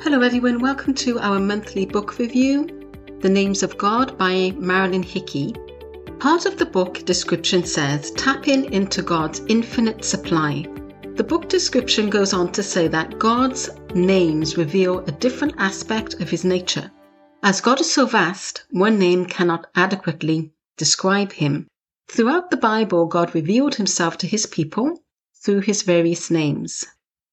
Hello, 0.00 0.20
everyone. 0.20 0.60
Welcome 0.60 0.94
to 0.94 1.18
our 1.18 1.40
monthly 1.40 1.84
book 1.84 2.20
review, 2.20 2.68
The 3.18 3.28
Names 3.28 3.64
of 3.64 3.76
God 3.76 4.16
by 4.16 4.52
Marilyn 4.56 5.02
Hickey. 5.02 5.56
Part 6.20 6.46
of 6.46 6.56
the 6.56 6.66
book 6.66 7.04
description 7.04 7.64
says, 7.64 8.12
tapping 8.12 8.72
into 8.72 9.02
God's 9.02 9.40
infinite 9.48 10.04
supply. 10.04 10.64
The 11.16 11.24
book 11.24 11.48
description 11.48 12.10
goes 12.10 12.32
on 12.32 12.52
to 12.52 12.62
say 12.62 12.86
that 12.86 13.18
God's 13.18 13.70
names 13.92 14.56
reveal 14.56 15.00
a 15.00 15.10
different 15.10 15.54
aspect 15.58 16.14
of 16.20 16.30
his 16.30 16.44
nature. 16.44 16.92
As 17.42 17.60
God 17.60 17.80
is 17.80 17.92
so 17.92 18.06
vast, 18.06 18.66
one 18.70 19.00
name 19.00 19.26
cannot 19.26 19.66
adequately 19.74 20.52
describe 20.76 21.32
him. 21.32 21.66
Throughout 22.08 22.52
the 22.52 22.56
Bible, 22.56 23.06
God 23.06 23.34
revealed 23.34 23.74
himself 23.74 24.16
to 24.18 24.28
his 24.28 24.46
people 24.46 25.02
through 25.42 25.62
his 25.62 25.82
various 25.82 26.30
names. 26.30 26.86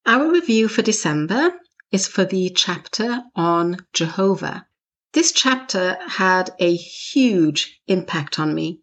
Our 0.08 0.32
review 0.32 0.68
for 0.68 0.82
December 0.82 1.54
is 1.96 2.08
for 2.08 2.26
the 2.26 2.50
chapter 2.50 3.24
on 3.38 3.78
Jehovah. 3.94 4.68
This 5.14 5.32
chapter 5.32 5.98
had 6.06 6.54
a 6.60 6.76
huge 6.76 7.80
impact 7.88 8.38
on 8.38 8.54
me. 8.54 8.82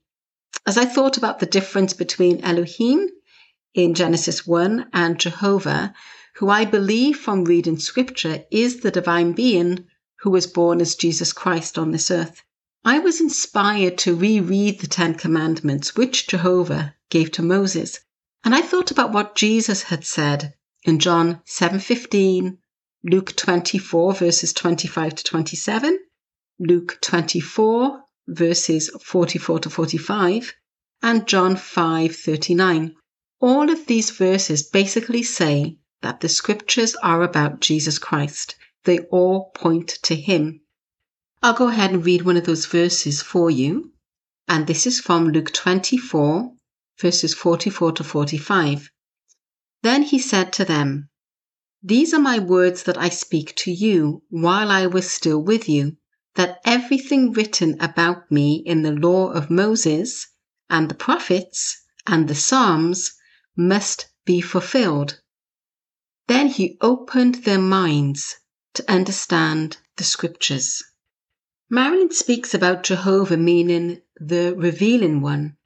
As 0.66 0.78
I 0.78 0.86
thought 0.86 1.18
about 1.18 1.38
the 1.38 1.44
difference 1.58 1.92
between 1.92 2.42
Elohim 2.42 3.10
in 3.74 3.92
Genesis 3.92 4.46
1 4.46 4.88
and 4.94 5.20
Jehovah, 5.20 5.92
who 6.36 6.48
I 6.48 6.64
believe 6.64 7.18
from 7.18 7.44
reading 7.44 7.78
scripture 7.78 8.44
is 8.50 8.80
the 8.80 8.90
divine 8.90 9.32
being 9.32 9.84
who 10.20 10.30
was 10.30 10.46
born 10.46 10.80
as 10.80 10.94
Jesus 10.94 11.34
Christ 11.34 11.76
on 11.76 11.90
this 11.90 12.10
earth. 12.10 12.40
I 12.82 12.98
was 12.98 13.20
inspired 13.20 13.98
to 13.98 14.16
reread 14.16 14.80
the 14.80 14.86
Ten 14.86 15.16
Commandments, 15.16 15.94
which 15.94 16.28
Jehovah 16.28 16.94
gave 17.10 17.30
to 17.32 17.42
Moses. 17.42 18.00
And 18.42 18.54
I 18.54 18.62
thought 18.62 18.90
about 18.90 19.12
what 19.12 19.36
Jesus 19.36 19.82
had 19.82 20.06
said 20.06 20.54
in 20.84 20.98
John 20.98 21.42
7:15, 21.44 22.56
Luke 23.04 23.34
24, 23.34 24.14
verses 24.14 24.52
25 24.52 25.16
to 25.16 25.24
27, 25.24 25.98
Luke 26.60 26.98
24, 27.00 28.00
verses 28.28 28.90
44 29.02 29.58
to 29.58 29.70
45, 29.70 30.54
and 31.02 31.26
John 31.26 31.56
5, 31.56 32.14
39. 32.14 32.94
All 33.40 33.70
of 33.70 33.86
these 33.86 34.10
verses 34.10 34.62
basically 34.62 35.24
say 35.24 35.78
that 36.02 36.20
the 36.20 36.28
scriptures 36.28 36.94
are 37.02 37.22
about 37.22 37.58
Jesus 37.58 37.98
Christ. 37.98 38.54
They 38.84 39.00
all 39.10 39.50
point 39.52 39.88
to 40.04 40.14
him. 40.14 40.60
I'll 41.42 41.54
go 41.54 41.68
ahead 41.68 41.90
and 41.90 42.04
read 42.04 42.22
one 42.22 42.36
of 42.36 42.44
those 42.44 42.66
verses 42.66 43.20
for 43.20 43.50
you. 43.50 43.92
And 44.46 44.68
this 44.68 44.86
is 44.86 45.00
from 45.00 45.30
Luke 45.30 45.52
24, 45.52 46.52
verses 47.00 47.34
44 47.34 47.92
to 47.92 48.04
45. 48.04 48.92
Then 49.82 50.02
he 50.02 50.20
said 50.20 50.52
to 50.52 50.64
them, 50.64 51.08
these 51.84 52.14
are 52.14 52.20
my 52.20 52.38
words 52.38 52.84
that 52.84 52.96
I 52.96 53.08
speak 53.08 53.56
to 53.56 53.72
you 53.72 54.22
while 54.28 54.70
I 54.70 54.86
was 54.86 55.10
still 55.10 55.42
with 55.42 55.68
you, 55.68 55.96
that 56.36 56.60
everything 56.64 57.32
written 57.32 57.76
about 57.80 58.30
me 58.30 58.62
in 58.64 58.82
the 58.82 58.92
law 58.92 59.32
of 59.32 59.50
Moses 59.50 60.28
and 60.70 60.88
the 60.88 60.94
prophets 60.94 61.82
and 62.06 62.28
the 62.28 62.36
Psalms 62.36 63.12
must 63.56 64.06
be 64.24 64.40
fulfilled. 64.40 65.20
Then 66.28 66.46
he 66.46 66.78
opened 66.80 67.42
their 67.42 67.58
minds 67.58 68.36
to 68.74 68.88
understand 68.88 69.78
the 69.96 70.04
scriptures. 70.04 70.84
Marilyn 71.68 72.12
speaks 72.12 72.54
about 72.54 72.84
Jehovah 72.84 73.36
meaning 73.36 74.02
the 74.20 74.54
revealing 74.56 75.20
one. 75.20 75.56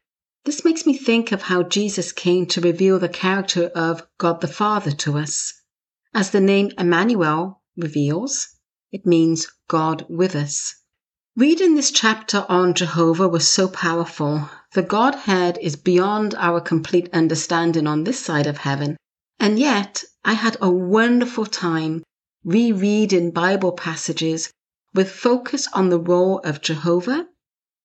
This 0.45 0.65
makes 0.65 0.87
me 0.87 0.97
think 0.97 1.31
of 1.31 1.43
how 1.43 1.63
Jesus 1.63 2.11
came 2.11 2.47
to 2.47 2.63
reveal 2.63 2.99
the 2.99 3.11
character 3.11 3.67
of 3.75 4.07
God 4.17 4.41
the 4.41 4.49
Father 4.49 4.93
to 4.93 5.19
us. 5.19 5.53
As 6.19 6.31
the 6.31 6.41
name 6.41 6.71
Emmanuel 6.79 7.61
reveals, 7.77 8.49
it 8.91 9.05
means 9.05 9.49
God 9.69 10.07
with 10.09 10.35
us. 10.35 10.75
Reading 11.37 11.75
this 11.75 11.91
chapter 11.91 12.47
on 12.49 12.73
Jehovah 12.73 13.29
was 13.29 13.47
so 13.47 13.69
powerful. 13.69 14.49
The 14.73 14.83
Godhead 14.83 15.59
is 15.61 15.77
beyond 15.77 16.35
our 16.37 16.63
complete 16.63 17.11
understanding 17.13 17.87
on 17.87 18.05
this 18.05 18.19
side 18.19 18.47
of 18.47 18.57
heaven. 18.57 18.97
And 19.39 19.59
yet, 19.59 20.05
I 20.25 20.33
had 20.33 20.57
a 20.63 20.71
wonderful 20.71 21.45
time 21.45 22.03
rereading 22.45 23.31
Bible 23.31 23.73
passages 23.73 24.51
with 24.95 25.11
focus 25.11 25.69
on 25.75 25.91
the 25.91 26.01
role 26.01 26.39
of 26.39 26.63
Jehovah, 26.63 27.29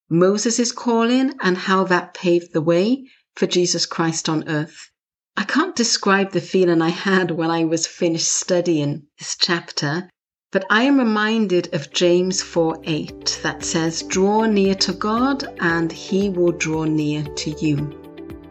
Moses' 0.08 0.72
calling, 0.72 1.34
and 1.42 1.58
how 1.58 1.84
that 1.84 2.14
paved 2.14 2.54
the 2.54 2.62
way 2.62 3.10
for 3.36 3.46
Jesus 3.46 3.84
Christ 3.84 4.26
on 4.30 4.48
earth. 4.48 4.88
I 5.34 5.44
can't 5.44 5.74
describe 5.74 6.32
the 6.32 6.42
feeling 6.42 6.82
I 6.82 6.90
had 6.90 7.30
when 7.30 7.50
I 7.50 7.64
was 7.64 7.86
finished 7.86 8.30
studying 8.30 9.04
this 9.18 9.34
chapter, 9.38 10.10
but 10.50 10.66
I 10.68 10.82
am 10.82 10.98
reminded 10.98 11.72
of 11.74 11.90
James 11.90 12.42
4 12.42 12.80
8 12.84 13.40
that 13.42 13.64
says, 13.64 14.02
Draw 14.02 14.44
near 14.46 14.74
to 14.74 14.92
God 14.92 15.44
and 15.58 15.90
he 15.90 16.28
will 16.28 16.52
draw 16.52 16.84
near 16.84 17.22
to 17.24 17.50
you. 17.64 17.98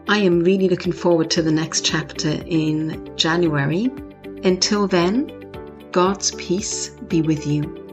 I 0.08 0.18
am 0.18 0.40
really 0.40 0.68
looking 0.68 0.92
forward 0.92 1.30
to 1.30 1.42
the 1.42 1.52
next 1.52 1.84
chapter 1.84 2.42
in 2.46 3.12
January. 3.16 3.88
Until 4.42 4.88
then, 4.88 5.30
God's 5.92 6.32
peace 6.32 6.88
be 7.06 7.22
with 7.22 7.46
you. 7.46 7.91